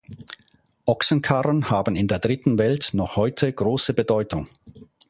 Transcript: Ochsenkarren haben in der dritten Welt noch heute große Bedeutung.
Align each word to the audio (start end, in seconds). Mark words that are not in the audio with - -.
Ochsenkarren 0.85 1.69
haben 1.69 1.95
in 1.95 2.07
der 2.07 2.17
dritten 2.17 2.57
Welt 2.57 2.89
noch 2.95 3.15
heute 3.17 3.53
große 3.53 3.93
Bedeutung. 3.93 4.49